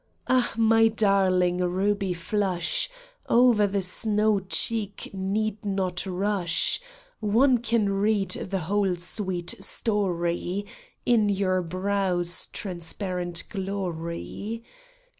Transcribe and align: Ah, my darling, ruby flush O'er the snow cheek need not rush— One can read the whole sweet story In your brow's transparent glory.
Ah, 0.27 0.51
my 0.57 0.87
darling, 0.87 1.59
ruby 1.59 2.11
flush 2.11 2.89
O'er 3.29 3.67
the 3.67 3.83
snow 3.83 4.39
cheek 4.39 5.11
need 5.13 5.63
not 5.63 6.07
rush— 6.07 6.81
One 7.19 7.59
can 7.59 7.87
read 7.89 8.31
the 8.31 8.61
whole 8.61 8.95
sweet 8.95 9.53
story 9.63 10.65
In 11.05 11.29
your 11.29 11.61
brow's 11.61 12.47
transparent 12.51 13.43
glory. 13.49 14.63